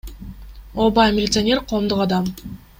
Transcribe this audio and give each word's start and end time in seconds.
Ооба, 0.85 1.05
милиционер— 1.19 1.63
коомдук 1.69 2.05
адам. 2.09 2.25